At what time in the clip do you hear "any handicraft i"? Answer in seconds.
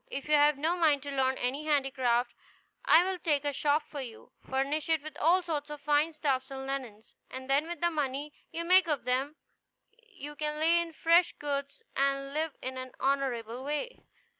1.37-3.03